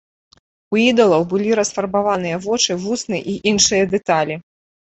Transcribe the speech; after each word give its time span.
У 0.75 0.79
ідалаў 0.91 1.21
былі 1.33 1.51
расфарбаваныя 1.59 2.39
вочы, 2.47 2.79
вусны 2.87 3.23
і 3.35 3.37
іншыя 3.53 3.83
дэталі. 3.93 4.41